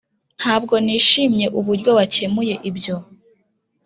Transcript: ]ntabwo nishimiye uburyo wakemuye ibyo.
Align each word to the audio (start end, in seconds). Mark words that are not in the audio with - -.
]ntabwo 0.39 0.73
nishimiye 0.85 1.47
uburyo 1.59 1.89
wakemuye 1.97 2.55
ibyo. 2.69 2.95